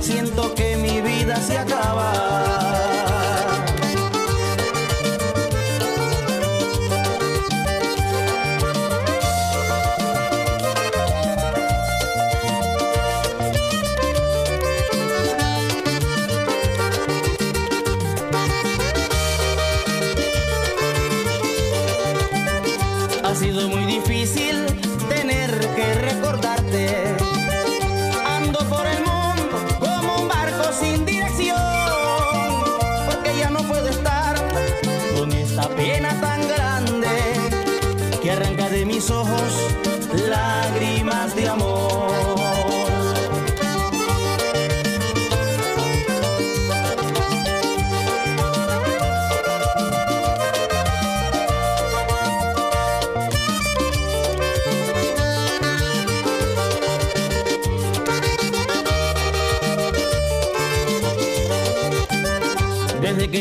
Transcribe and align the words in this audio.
siento 0.00 0.54
que 0.54 0.76
mi 0.76 1.00
vida 1.00 1.36
se 1.36 1.56
acaba. 1.56 2.12
Ha 23.24 23.34
sido 23.34 23.68
muy 23.68 23.86
difícil 23.86 24.66
tener 25.08 25.50
que 25.74 25.94
recordarte 25.94 26.87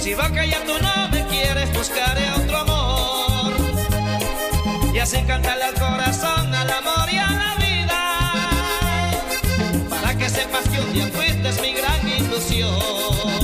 Si 0.00 0.12
va 0.14 0.30
que 0.30 0.40
tú 0.66 0.74
no 0.82 1.08
me 1.08 1.26
quieres, 1.28 1.72
buscaré 1.72 2.30
otro 2.32 2.58
amor. 2.58 3.52
Y 4.92 4.98
así 4.98 5.22
cantarle 5.22 5.64
al 5.64 5.74
corazón, 5.74 6.54
al 6.54 6.70
amor 6.70 7.08
y 7.10 7.16
a 7.16 7.30
la 7.30 7.54
sepas 10.28 10.68
que 10.68 10.80
un 10.80 10.92
día 10.92 11.06
fuiste 11.08 11.62
mi 11.62 11.72
gran 11.74 12.08
ilusión. 12.08 13.43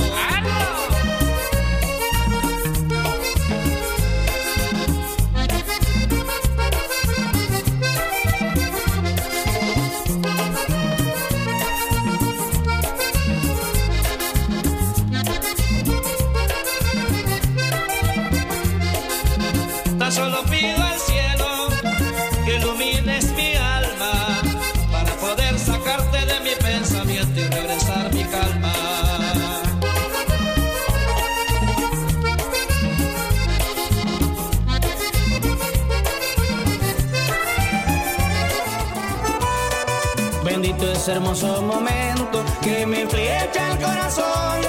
Ese 41.01 41.13
hermoso 41.13 41.63
momento 41.63 42.45
que 42.61 42.85
me 42.85 43.07
flecha 43.07 43.71
el 43.71 43.77
corazón. 43.83 44.59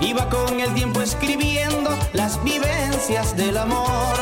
Iba 0.00 0.28
con 0.28 0.58
el 0.58 0.74
tiempo 0.74 1.00
escribiendo 1.00 1.96
las 2.14 2.42
vivencias 2.42 3.36
del 3.36 3.56
amor. 3.56 4.16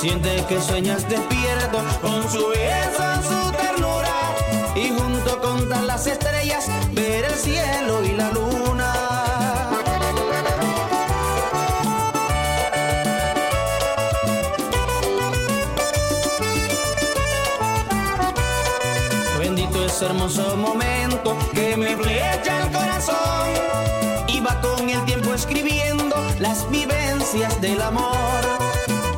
Siente 0.00 0.44
que 0.48 0.60
sueñas 0.60 1.08
despierto 1.08 1.78
con 2.00 2.30
su 2.30 2.48
belleza, 2.50 3.20
su 3.22 3.50
ternura. 3.56 4.16
Y 4.76 4.90
junto 4.90 5.40
con 5.40 5.68
las 5.84 6.06
estrellas, 6.06 6.68
ver 6.92 7.24
el 7.24 7.34
cielo 7.34 8.04
y 8.04 8.12
la 8.12 8.30
luna. 8.30 8.71
Hermoso 20.06 20.56
momento 20.56 21.36
que 21.54 21.76
me 21.76 21.96
flecha 21.96 22.62
el 22.62 22.72
corazón. 22.72 23.48
Iba 24.28 24.60
con 24.60 24.88
el 24.88 25.04
tiempo 25.04 25.32
escribiendo 25.34 26.16
las 26.38 26.68
vivencias 26.70 27.60
del 27.60 27.80
amor. 27.80 28.42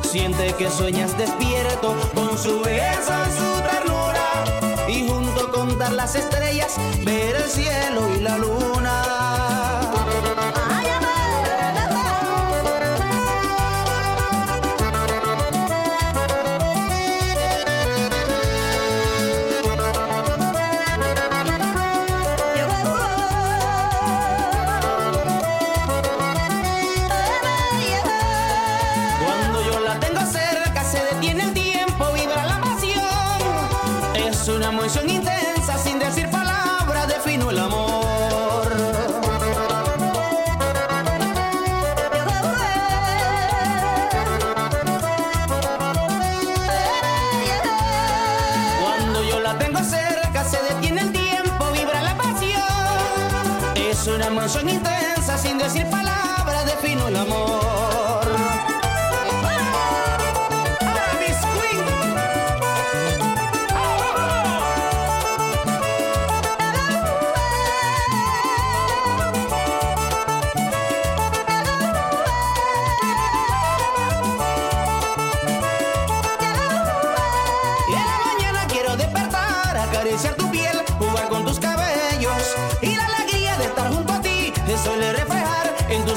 Siente 0.03 0.53
que 0.53 0.69
sueñas 0.69 1.17
despierto 1.17 1.95
con 2.13 2.37
su 2.37 2.61
belleza, 2.61 3.25
su 3.37 3.61
ternura. 3.69 4.87
Y 4.87 5.07
junto 5.07 5.51
con 5.51 5.77
las 5.95 6.15
estrellas, 6.15 6.75
ver 7.03 7.35
el 7.35 7.49
cielo 7.49 8.01
y 8.15 8.21
la 8.21 8.37
luna. 8.37 9.44
Emoción 34.95 35.09
intensa 35.09 35.77
sin 35.77 35.99
decir 35.99 36.29
palabras 36.29 37.07
defino 37.07 37.49
el 37.49 37.59
amor. 37.59 38.71
Cuando 48.81 49.23
yo 49.23 49.39
la 49.41 49.57
tengo 49.57 49.79
cerca 49.83 50.45
se 50.45 50.61
detiene 50.63 51.01
el 51.01 51.11
tiempo, 51.11 51.71
vibra 51.73 52.01
la 52.01 52.15
pasión. 52.15 52.63
Es 53.75 54.07
una 54.07 54.27
emoción 54.27 54.69
intensa 54.69 55.37
sin 55.37 55.57
decir 55.57 55.89
palabras 55.89 56.65
defino 56.65 57.09
el 57.09 57.17
amor. 57.17 57.94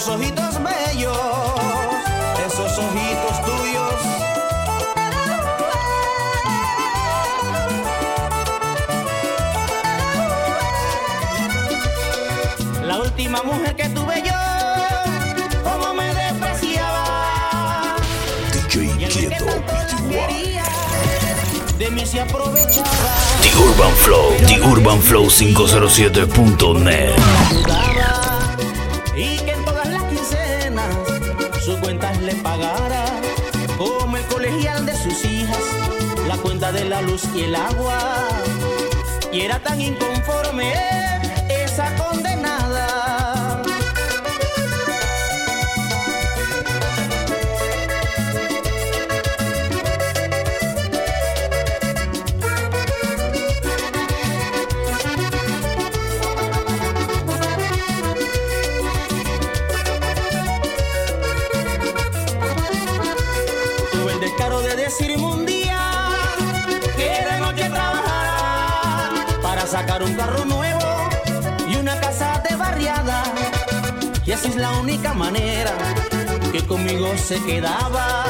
Ojitos 0.08 0.62
bellos, 0.62 1.18
esos 2.46 2.78
ojitos 2.78 3.42
tuyos. 3.44 3.94
La 12.84 12.98
última 12.98 13.42
mujer 13.42 13.74
que 13.76 13.88
tuve 13.90 14.22
yo, 14.24 14.32
como 15.62 15.92
me 15.94 16.14
despreciaba. 16.14 17.96
DJ 18.52 18.84
Y 18.98 19.04
el 19.04 19.12
que 19.12 19.28
de 21.78 21.90
mí 21.90 22.06
se 22.06 22.20
aprovechaba. 22.20 23.14
The 23.42 23.54
Urban 23.56 23.94
Flow, 23.96 24.32
The 24.46 24.60
Urban 24.62 25.00
Flow 25.00 25.26
507.net. 25.26 27.87
el 37.42 37.54
agua. 37.54 38.28
Y 39.32 39.40
era 39.42 39.58
tan 39.58 39.80
inconforme 39.80 40.72
esa 41.48 41.94
condenada. 41.96 43.62
Tuve 63.92 64.12
el 64.12 64.20
descaro 64.20 64.60
de 64.62 64.76
decirme 64.76 65.24
un 65.26 65.47
sacar 69.68 70.02
un 70.02 70.14
carro 70.14 70.46
nuevo 70.46 70.80
y 71.68 71.76
una 71.76 72.00
casa 72.00 72.42
de 72.48 72.56
barriada. 72.56 73.22
Y 74.24 74.32
así 74.32 74.48
es 74.48 74.56
la 74.56 74.70
única 74.78 75.12
manera 75.12 75.72
que 76.52 76.64
conmigo 76.64 77.08
se 77.18 77.38
quedaba. 77.44 78.24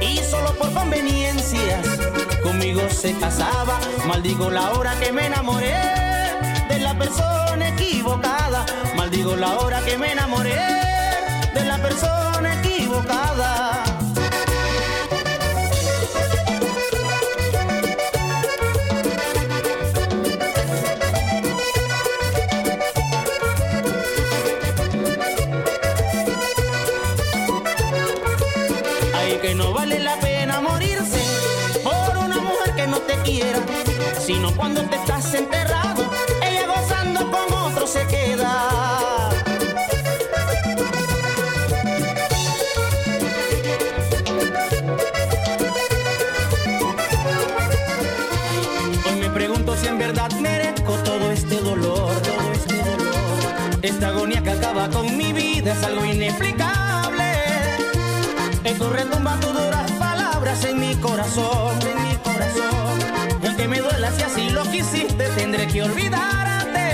Y 0.00 0.18
solo 0.18 0.54
por 0.54 0.72
conveniencias 0.72 1.84
conmigo 2.42 2.82
se 2.88 3.14
casaba. 3.14 3.80
Maldigo 4.06 4.48
la 4.50 4.70
hora 4.72 4.94
que 5.00 5.10
me 5.10 5.26
enamoré 5.26 5.74
de 6.68 6.78
la 6.78 6.96
persona 6.96 7.70
equivocada. 7.70 8.64
Maldigo 8.96 9.34
la 9.34 9.58
hora 9.58 9.80
que 9.84 9.98
me 9.98 10.12
enamoré 10.12 10.60
de 11.52 11.64
la 11.64 11.78
persona 11.78 12.60
equivocada. 12.60 13.73
Sino 34.26 34.56
cuando 34.56 34.80
te 34.82 34.96
estás 34.96 35.34
enterrado, 35.34 36.02
ella 36.42 36.66
gozando 36.66 37.30
con 37.30 37.52
otro 37.52 37.86
se 37.86 38.06
queda. 38.06 39.28
Hoy 49.06 49.20
me 49.20 49.30
pregunto 49.30 49.76
si 49.76 49.88
en 49.88 49.98
verdad 49.98 50.30
merezco 50.40 50.94
todo 51.04 51.30
este 51.30 51.60
dolor, 51.60 52.14
todo 52.22 52.52
este 52.52 52.76
dolor. 52.76 53.82
Esta 53.82 54.08
agonía 54.08 54.42
que 54.42 54.50
acaba 54.52 54.88
con 54.88 55.18
mi 55.18 55.34
vida 55.34 55.74
es 55.74 55.82
algo 55.82 56.02
inexplicable. 56.02 57.24
Eco 58.64 58.88
retumba 58.88 59.38
tus 59.40 59.52
duras 59.52 59.90
palabras 59.92 60.64
en 60.64 60.80
mi 60.80 60.94
corazón. 60.96 61.93
Que 65.74 65.82
olvidarte. 65.82 66.88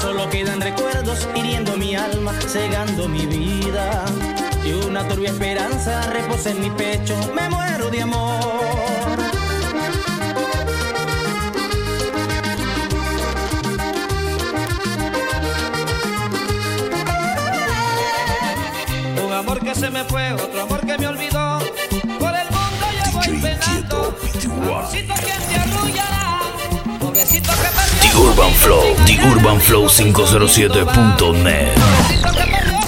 Solo 0.00 0.30
quedan 0.30 0.62
recuerdos 0.62 1.28
hiriendo 1.34 1.76
mi 1.76 1.94
alma, 1.94 2.32
cegando 2.48 3.08
mi 3.08 3.26
vida. 3.26 4.06
Y 4.64 4.72
una 4.72 5.06
turbia 5.06 5.28
esperanza 5.28 6.10
reposa 6.10 6.50
en 6.52 6.60
mi 6.62 6.70
pecho, 6.70 7.14
me 7.34 7.46
muero 7.50 7.90
de 7.90 8.00
amor. 8.00 8.59
Se 19.90 19.98
me 19.98 20.04
fue, 20.04 20.32
otro 20.32 20.62
amor 20.62 20.80
que 20.86 20.96
me 20.98 21.06
olvidó. 21.06 21.58
Por 22.18 22.34
el 22.34 22.50
mundo 22.50 22.86
yo 23.04 23.12
voy 23.12 23.28
penando. 23.40 24.16
Amorcito 24.52 25.14
que 25.14 25.22
te 25.22 25.56
arrullará. 25.56 26.40
Pobrecito 27.00 27.50
que 27.50 27.58
perdió. 27.58 28.00
The 28.00 28.16
Urban 28.18 28.52
Flow, 28.52 28.96
The 29.06 29.18
Urban 29.26 29.60
Flow 29.60 29.88
507.net. 29.88 32.79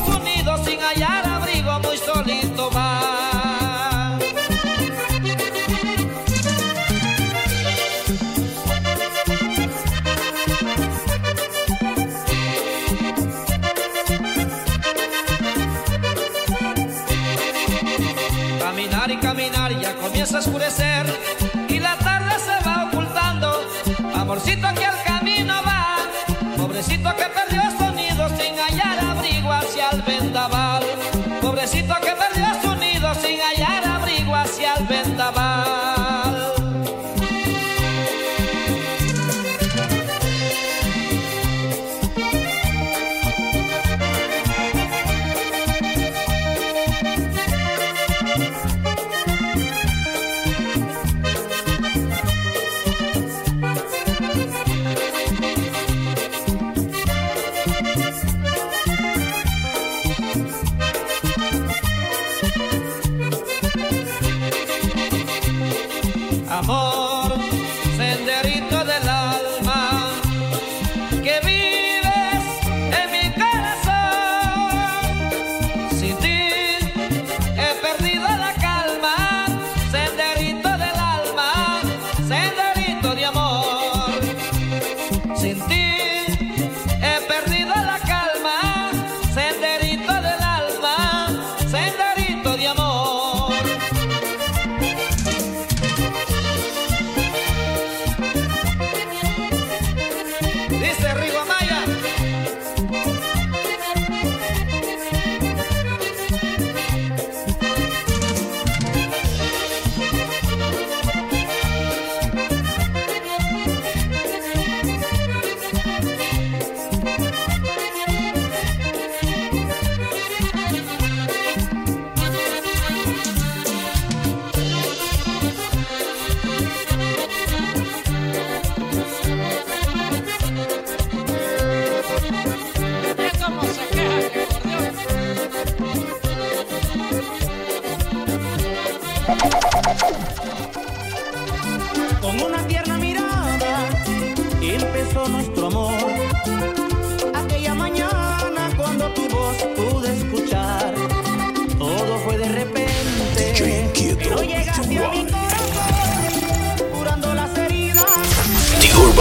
comienza 20.33 20.49
a 20.49 21.05
y 21.69 21.79
la 21.79 21.97
tarde 21.99 22.33
se 22.39 22.67
va 22.67 22.87
ocultando. 22.87 23.61
Amorcito 24.15 24.67
que 24.75 24.87
al 24.87 25.03
camino 25.05 25.55
va, 25.67 25.99
pobrecito 26.57 27.15
que 27.17 27.25
perdió 27.25 27.62
sonido 27.77 28.29
sin 28.31 28.55
hallar 28.59 28.99
abrigo 29.11 29.53
hacia 29.53 29.91
el 29.91 30.01
vendaval. 30.03 30.83
Pobrecito 31.43 31.95
que 32.01 32.12
perdió 32.12 32.62
sonido 32.62 33.15
sin 33.17 33.39
hallar 33.41 33.85
abrigo 33.85 34.35
hacia 34.35 34.75
el 34.77 34.87
vendaval. 34.87 35.42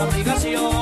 obligación. 0.00 0.79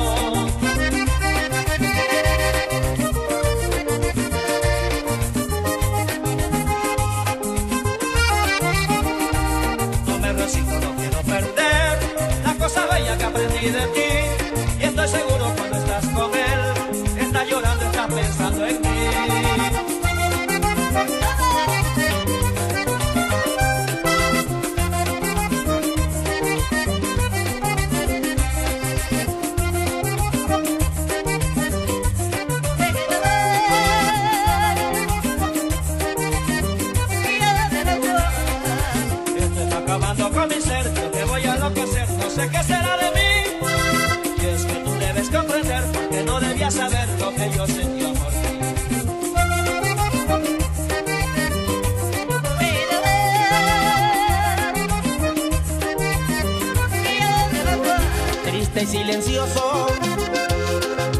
triste 58.78 58.98
silencioso, 58.98 59.86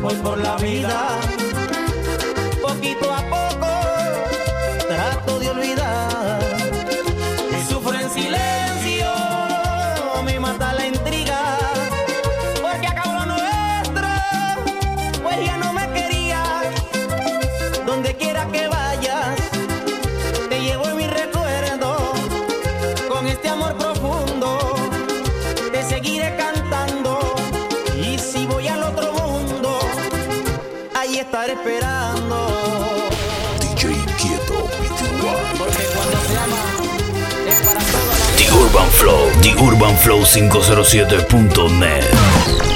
voy 0.01 0.15
por 0.17 0.39
la 0.39 0.57
vida, 0.57 1.09
poquito 2.63 3.13
a 3.13 3.23
poco. 3.23 3.38
esperando. 31.53 33.09
DJ 33.61 33.93
Inquieto, 33.93 34.69
Porque 35.59 35.85
cuando 35.95 36.21
se 36.21 36.37
ama, 36.37 36.57
es 37.49 37.61
para 37.63 37.81
toda. 37.81 38.15
The 38.37 38.51
Urban 38.53 38.91
Flow, 38.91 39.31
The 39.41 39.55
Urban 39.55 39.97
Flow 39.99 40.23
507.net. 40.25 42.68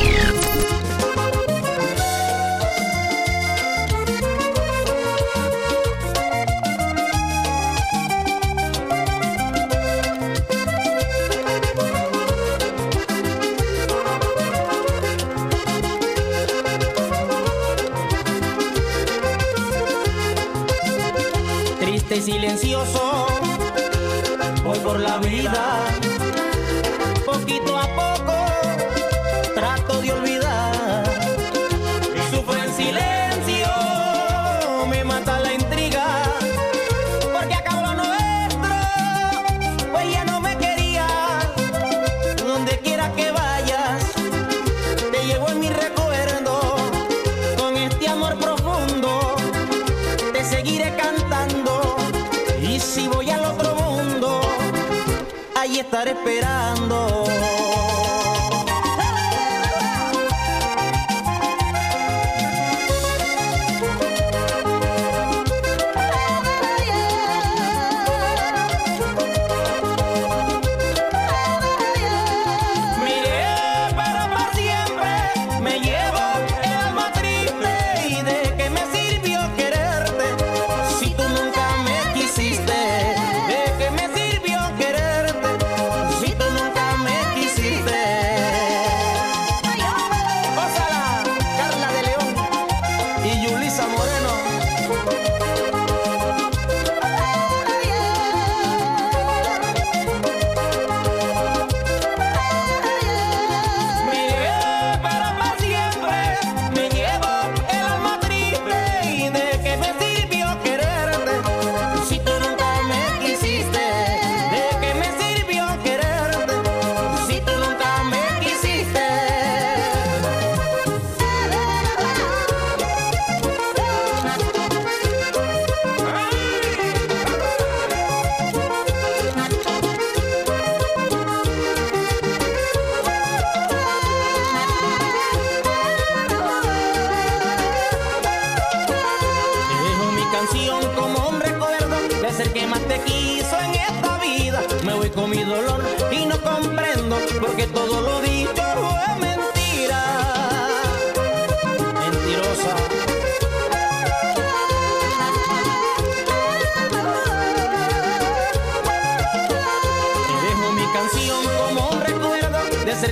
estar 56.03 56.09
esperando. 56.09 57.52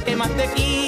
el 0.01 0.05
que 0.05 0.17
más 0.17 0.31
te 0.37 0.45
quiere. 0.55 0.80